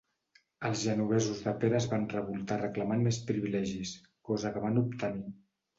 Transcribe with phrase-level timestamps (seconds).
[0.69, 3.97] Els genovesos de Pera es van revoltar reclamant més privilegis,
[4.33, 5.29] cosa que van obtenir.